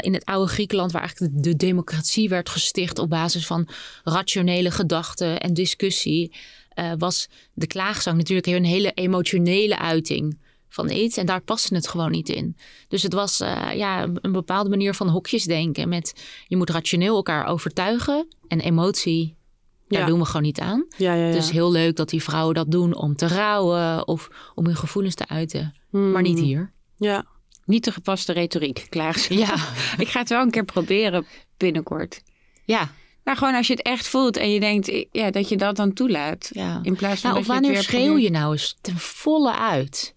[0.00, 3.68] in het oude Griekenland, waar eigenlijk de, de, democratie werd gesticht op basis van
[4.04, 6.32] rationele gedachten en discussie,
[6.74, 11.16] uh, was de klaagzang natuurlijk een hele emotionele uiting van iets.
[11.16, 12.56] En daar paste het gewoon niet in.
[12.88, 15.88] Dus het was uh, ja, een bepaalde manier van hokjes denken.
[15.88, 19.38] Met je moet rationeel elkaar overtuigen en emotie.
[19.88, 20.06] Daar ja.
[20.06, 20.86] doen we gewoon niet aan.
[20.96, 21.32] Ja, ja, ja.
[21.32, 25.14] Dus heel leuk dat die vrouwen dat doen om te rouwen of om hun gevoelens
[25.14, 25.74] te uiten.
[25.90, 26.10] Hmm.
[26.10, 26.72] Maar niet hier.
[26.96, 27.26] Ja.
[27.64, 29.26] Niet de gepaste retoriek, klaar.
[29.28, 29.54] Ja.
[30.04, 32.22] ik ga het wel een keer proberen binnenkort.
[32.64, 32.90] Ja.
[33.24, 35.92] Nou, gewoon als je het echt voelt en je denkt ja, dat je dat dan
[35.92, 36.50] toelaat.
[36.52, 36.80] Ja.
[36.82, 38.98] In plaats van nou, dat of wanneer je het weer schreeuw je nou eens ten
[38.98, 40.14] volle uit?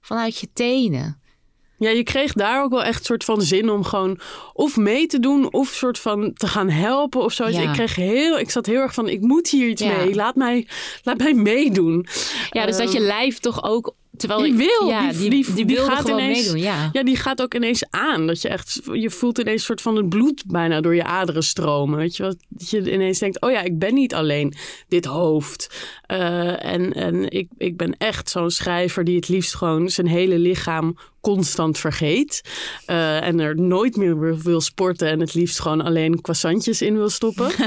[0.00, 1.20] Vanuit je tenen.
[1.78, 4.20] Ja, je kreeg daar ook wel echt soort van zin om gewoon
[4.52, 7.48] of mee te doen of soort van te gaan helpen of zo.
[7.48, 7.60] Ja.
[7.60, 9.96] Ik kreeg heel, ik zat heel erg van, ik moet hier iets Ja.
[9.96, 10.14] mee.
[10.14, 10.66] Laat mij,
[11.02, 12.06] laat mij meedoen.
[12.50, 13.94] Ja, dus dat je lijf toch ook...
[14.16, 16.88] Terwijl Die wil, ja, die- die, die- die, gaat gewoon ineens- meedoen, ja.
[16.92, 18.26] Ja, die gaat ook ineens aan.
[18.26, 21.42] Dat je echt, je voelt ineens een soort van het bloed bijna door je aderen
[21.42, 21.98] stromen.
[21.98, 22.36] Weet je wat?
[22.48, 24.54] Dat je ineens denkt, oh ja, ik ben niet alleen
[24.88, 25.74] dit hoofd.
[26.06, 30.38] Eh, en en ik, ik ben echt zo'n schrijver die het liefst gewoon zijn hele
[30.38, 32.42] lichaam constant vergeet.
[32.86, 36.96] Eh, en er nooit meer wil- wil sporten en het liefst gewoon alleen croissantjes in
[36.96, 37.50] wil stoppen.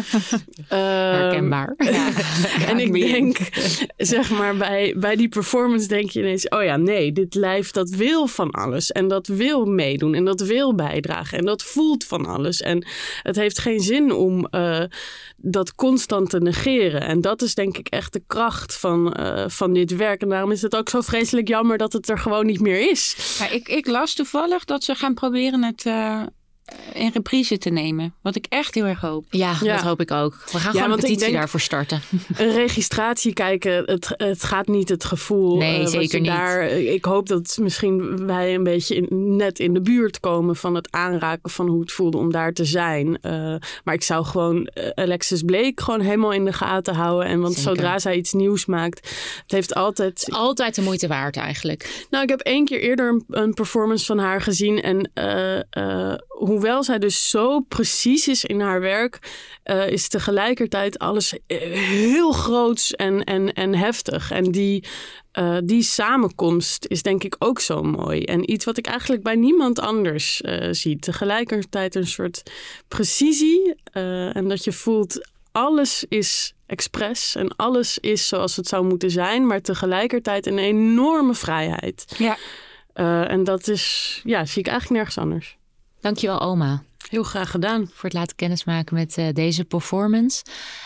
[0.67, 1.73] Eh, Herkenbaar.
[2.69, 3.37] en ik denk,
[3.97, 7.89] zeg maar, bij, bij die performance denk je ineens oh ja, nee, dit lijf dat
[7.89, 12.25] wil van alles en dat wil meedoen en dat wil bijdragen en dat voelt van
[12.25, 12.61] alles.
[12.61, 12.87] En
[13.21, 14.83] het heeft geen zin om uh,
[15.37, 17.01] dat constant te negeren.
[17.01, 20.21] En dat is denk ik echt de kracht van, uh, van dit werk.
[20.21, 23.15] En daarom is het ook zo vreselijk jammer dat het er gewoon niet meer is.
[23.51, 26.21] Ik, ik las toevallig dat ze gaan proberen het uh,
[26.93, 28.13] in reprise te nemen.
[28.21, 29.25] Wat ik echt heel erg hoop.
[29.29, 29.75] Ja, ja.
[29.75, 30.37] dat hoop ik ook.
[30.51, 32.01] We gaan ja, gewoon een petitie daarvoor starten.
[32.37, 35.57] Een registratie kijken, het, het gaat niet het gevoel.
[35.57, 36.29] Nee, uh, zeker niet.
[36.29, 40.75] Daar, ik hoop dat misschien wij een beetje in, net in de buurt komen van
[40.75, 43.07] het aanraken van hoe het voelde om daar te zijn.
[43.07, 47.27] Uh, maar ik zou gewoon Alexis Blake gewoon helemaal in de gaten houden.
[47.27, 47.69] En want zeker.
[47.69, 49.09] zodra zij iets nieuws maakt,
[49.41, 50.27] het heeft altijd...
[50.29, 52.05] Altijd de moeite waard eigenlijk.
[52.09, 56.13] Nou, ik heb één keer eerder een, een performance van haar gezien en uh,
[56.55, 59.19] hoewel zij dus zo precies is in haar werk,
[59.65, 64.31] uh, is tegelijkertijd alles heel groots en, en, en heftig.
[64.31, 64.87] En die,
[65.39, 68.23] uh, die samenkomst is denk ik ook zo mooi.
[68.23, 70.99] En iets wat ik eigenlijk bij niemand anders uh, zie.
[70.99, 72.43] Tegelijkertijd een soort
[72.87, 73.75] precisie.
[73.91, 79.47] en dat je voelt, alles is expres en alles is zoals het zou moeten zijn,
[79.47, 82.05] maar tegelijkertijd een enorme vrijheid.
[82.17, 82.37] Ja.
[83.27, 85.54] en dat is, ja, zie ik eigenlijk nergens anders.
[86.05, 86.83] Dankjewel, Oma.
[87.09, 87.87] Heel graag gedaan.
[87.93, 90.43] Voor het laten kennismaken met uh, deze performance.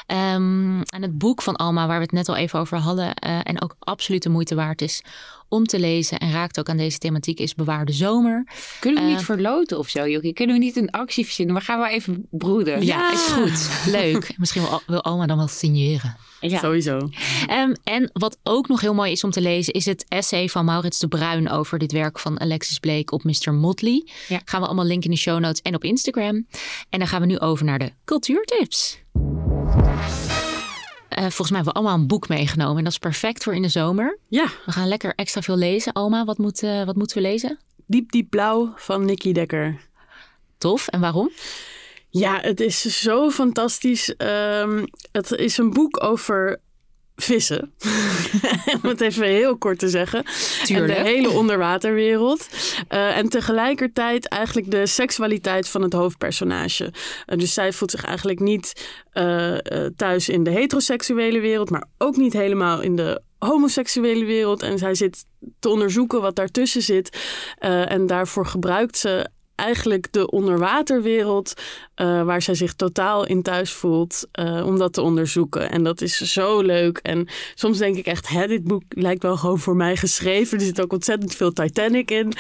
[0.08, 3.06] Um, en het boek van Alma, waar we het net al even over hadden.
[3.06, 5.04] Uh, en ook absoluut de moeite waard is
[5.50, 6.20] om te lezen.
[6.20, 8.48] En raakt ook aan deze thematiek, is Bewaarde Zomer.
[8.80, 10.34] Kunnen we uh, niet verloten of zo, Jokie?
[10.34, 11.56] Kunnen we niet een actie verzinnen?
[11.56, 12.86] We gaan wel even broeden.
[12.86, 13.12] Ja, ja.
[13.12, 13.86] is goed.
[13.92, 14.34] Leuk.
[14.38, 16.18] Misschien wil, wil Alma dan wel signeren.
[16.40, 16.60] Ja.
[16.60, 17.10] Sowieso.
[17.50, 20.66] Um, en wat ook nog heel mooi is om te lezen, is het essay van
[20.66, 23.54] Maurits de Bruin over dit werk van Alexis Blake op Mr.
[23.54, 24.08] Motley.
[24.28, 24.42] Ja.
[24.46, 26.48] Gaan we allemaal linken in de show notes en op Instagram.
[26.90, 28.98] En dan gaan we nu over naar de cultuurtips.
[31.20, 32.78] Uh, volgens mij hebben we allemaal een boek meegenomen.
[32.78, 34.18] En dat is perfect voor in de zomer.
[34.28, 34.48] Ja.
[34.66, 35.96] We gaan lekker extra veel lezen.
[35.96, 37.60] Oma, wat, moet, uh, wat moeten we lezen?
[37.86, 39.80] Diep, diep blauw van Nicky Dekker.
[40.58, 40.88] Tof.
[40.88, 41.32] En waarom?
[42.10, 44.14] Ja, het is zo fantastisch.
[44.18, 46.60] Um, het is een boek over
[47.22, 47.74] vissen.
[48.84, 50.26] Om het even heel kort te zeggen.
[50.64, 50.98] Tuurlijk.
[50.98, 52.48] En de hele onderwaterwereld.
[52.90, 56.84] Uh, en tegelijkertijd eigenlijk de seksualiteit van het hoofdpersonage.
[56.84, 59.56] Uh, dus zij voelt zich eigenlijk niet uh,
[59.96, 64.62] thuis in de heteroseksuele wereld, maar ook niet helemaal in de homoseksuele wereld.
[64.62, 65.26] En zij zit
[65.60, 67.18] te onderzoeken wat daartussen zit.
[67.60, 69.30] en daarvoor gebruikt ze
[69.60, 71.54] eigenlijk de onderwaterwereld,
[71.96, 75.72] uh, waar zij zich totaal in thuis voelt, uh, om dat te onderzoeken.
[75.72, 76.98] En dat is zo leuk.
[76.98, 80.58] En soms denk ik echt, hè, dit boek lijkt wel gewoon voor mij geschreven.
[80.58, 82.34] Er zit ook ontzettend veel Titanic in.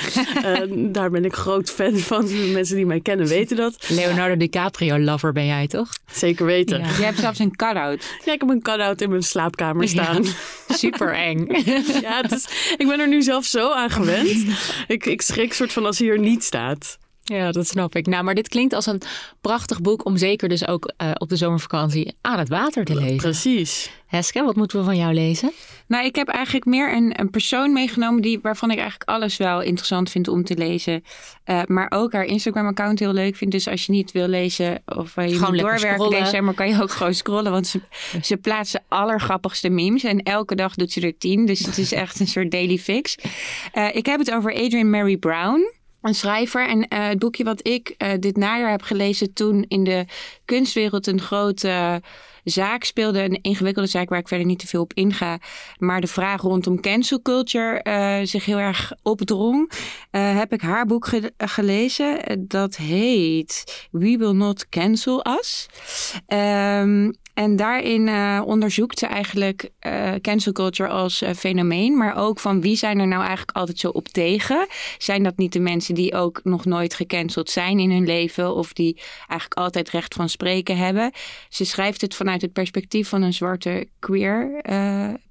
[0.45, 2.51] uh, daar ben ik groot fan van.
[2.51, 3.89] Mensen die mij kennen weten dat.
[3.89, 5.89] Leonardo DiCaprio-lover ben jij toch?
[6.11, 6.79] Zeker weten.
[6.79, 6.85] Ja.
[6.85, 8.17] Je hebt zelfs een cut-out.
[8.25, 10.23] Ja, ik heb een cut-out in mijn slaapkamer staan.
[10.23, 11.47] Ja, super eng.
[12.01, 14.45] ja, het is, ik ben er nu zelf zo aan gewend.
[14.87, 16.97] ik, ik schrik soort van als hij er niet staat.
[17.29, 18.07] Ja, dat snap ik.
[18.07, 19.01] Nou, maar dit klinkt als een
[19.41, 23.17] prachtig boek om zeker dus ook uh, op de zomervakantie aan het water te lezen.
[23.17, 23.91] Precies.
[24.05, 25.51] Heske, wat moeten we van jou lezen?
[25.87, 29.61] Nou, ik heb eigenlijk meer een, een persoon meegenomen die, waarvan ik eigenlijk alles wel
[29.61, 31.03] interessant vind om te lezen.
[31.45, 33.51] Uh, maar ook haar Instagram-account heel leuk vind.
[33.51, 36.69] Dus als je niet wil lezen of uh, je gewoon moet doorwerken deze maar kan
[36.69, 37.51] je ook gewoon scrollen.
[37.51, 37.81] Want ze,
[38.21, 40.03] ze plaatst de allergrappigste memes.
[40.03, 41.45] En elke dag doet ze er tien.
[41.45, 43.15] Dus het is echt een soort daily fix.
[43.73, 46.67] Uh, ik heb het over Adrian Mary Brown een schrijver.
[46.67, 50.05] En uh, het boekje wat ik uh, dit najaar heb gelezen toen in de
[50.45, 52.01] kunstwereld een grote
[52.49, 53.23] zaak speelde.
[53.23, 55.39] Een ingewikkelde zaak waar ik verder niet te veel op inga.
[55.77, 57.81] Maar de vraag rondom cancel culture
[58.25, 59.71] zich heel erg opdrong.
[60.11, 62.45] heb ik haar boek ge gelezen.
[62.47, 65.67] Dat heet We Will Not Cancel Us.
[66.27, 72.61] Um, en daarin uh, onderzoekt ze eigenlijk uh, cancel culture als fenomeen, maar ook van
[72.61, 74.67] wie zijn er nou eigenlijk altijd zo op tegen?
[74.97, 78.73] Zijn dat niet de mensen die ook nog nooit gecanceld zijn in hun leven of
[78.73, 81.11] die eigenlijk altijd recht van spreken hebben?
[81.49, 84.61] Ze schrijft het vanuit het perspectief van een zwarte queer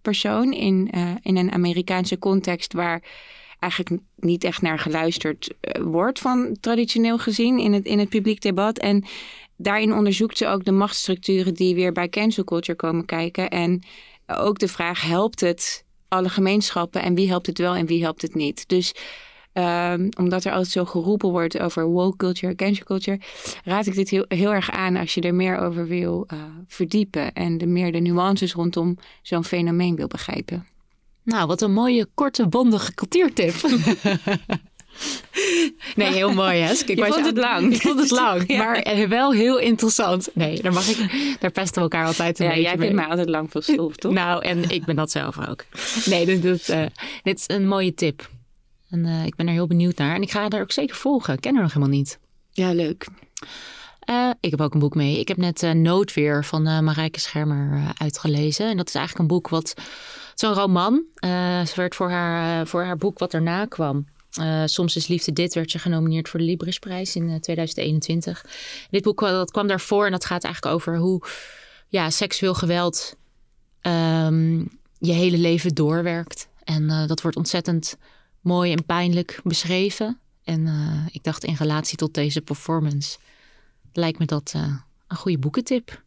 [0.03, 0.91] persoon in,
[1.23, 3.03] in een Amerikaanse context waar
[3.59, 8.79] eigenlijk niet echt naar geluisterd wordt van traditioneel gezien in het, in het publiek debat.
[8.79, 9.05] En
[9.57, 13.49] daarin onderzoekt ze ook de machtsstructuren die weer bij cancel culture komen kijken.
[13.51, 13.83] En
[14.27, 18.23] ook de vraag: helpt het alle gemeenschappen en wie helpt het wel en wie helpt
[18.23, 18.69] het niet?
[18.69, 18.95] Dus
[19.59, 23.21] um, omdat er altijd zo geroepen wordt over woke culture, cancel culture,
[23.65, 27.33] raad ik dit heel, heel erg aan als je er meer over wil uh, verdiepen
[27.33, 30.67] en de meer de nuances rondom zo'n fenomeen wil begrijpen.
[31.23, 33.55] Nou, wat een mooie, korte, bondige cultuurtip.
[35.97, 36.71] Nee, heel mooi, hè?
[36.71, 37.73] Je vond het lang.
[37.75, 38.59] Ik vond het lang, Ja.
[38.59, 40.29] maar eh, wel heel interessant.
[40.35, 42.87] Nee, daar, mag ik, daar pesten we elkaar altijd een Ja, beetje jij mee.
[42.87, 44.13] vindt mij altijd lang van stof, toch?
[44.23, 45.65] Nou, en ik ben dat zelf ook.
[46.05, 46.85] Nee, dus dit, eh,
[47.23, 48.29] dit is een mooie tip.
[48.91, 50.15] En eh, ik ben er heel benieuwd naar.
[50.15, 51.35] En ik ga er ook zeker volgen.
[51.35, 52.19] Ik ken haar nog helemaal niet.
[52.51, 53.09] Ja, leuk.
[54.01, 55.19] Eh, ik heb ook een boek mee.
[55.19, 58.71] Ik heb net eh, Noodweer van Marijke Schermer uitgelezen.
[58.71, 59.75] En dat is eigenlijk een boek wat...
[60.35, 61.03] Zo'n roman.
[61.67, 64.07] Ze werd voor haar, voor haar boek wat erna kwam.
[64.65, 68.45] Soms is liefde dit werd ze genomineerd voor de Librisprijs in eh, 2021.
[68.91, 71.23] Dit boek dat kwam daarvoor en dat gaat eigenlijk over hoe
[71.89, 73.17] ja, seksueel geweld
[73.81, 74.59] ehm,
[74.99, 76.49] je hele leven doorwerkt.
[76.65, 77.97] En dat wordt ontzettend
[78.41, 80.21] mooi en pijnlijk beschreven.
[80.45, 83.19] En eh, ik dacht in relatie tot deze performance
[83.93, 84.75] lijkt me dat eh,
[85.09, 86.03] een goede boekentip.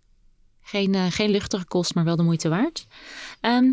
[0.61, 2.85] Geen, eh, geen luchtige kost, maar wel de moeite waard.
[3.41, 3.71] Ehm,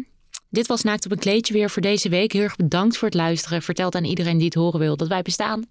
[0.51, 2.33] dit was Naakt op een kleedje weer voor deze week.
[2.33, 3.63] Heel erg bedankt voor het luisteren.
[3.63, 5.65] Vertel het aan iedereen die het horen wil dat wij bestaan.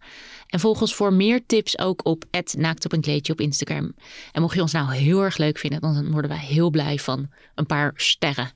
[0.47, 2.23] En volg ons voor meer tips ook op
[2.57, 3.95] Naakt op een kleedje op Instagram.
[4.31, 7.29] En mocht je ons nou heel erg leuk vinden, dan worden wij heel blij van
[7.55, 8.51] een paar sterren.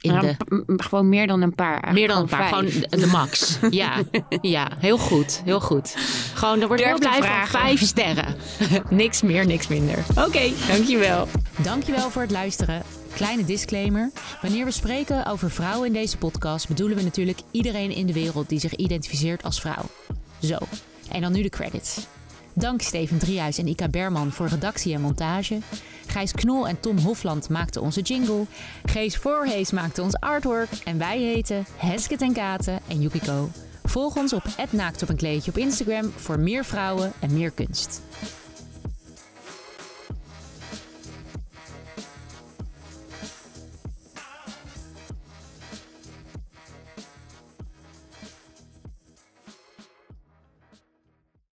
[0.00, 0.36] In de,
[0.76, 1.92] gewoon meer dan een paar.
[1.92, 2.72] meer dan een paar, vijf.
[2.80, 3.58] gewoon de, max.
[3.70, 4.02] Ja,
[4.40, 5.96] ja, heel goed, heel goed.
[6.34, 7.46] Gewoon, daar word ik Durf heel blij van.
[7.60, 8.34] Vijf sterren.
[8.90, 9.98] niks meer, niks minder.
[10.08, 11.28] Oké, dankjewel.
[11.56, 12.82] Dankjewel voor het luisteren.
[13.14, 14.10] Kleine disclaimer.
[14.42, 18.48] Wanneer we spreken over vrouwen in deze podcast, bedoelen we natuurlijk iedereen in de wereld
[18.48, 19.84] die zich identificeert als vrouw.
[20.42, 20.58] Zo,
[21.10, 22.06] en dan nu de credits.
[22.52, 25.58] Dank Steven Driehuis en Ika Berman voor redactie en montage.
[26.06, 28.46] Gijs Knol en Tom Hofland maakten onze jingle.
[28.84, 30.70] Gees Voorhees maakte ons artwork.
[30.84, 33.48] En wij heten Hesket en Katen en Yukiko.
[33.84, 38.02] Volg ons op @naaktopeenkleedje op Instagram voor meer vrouwen en meer kunst.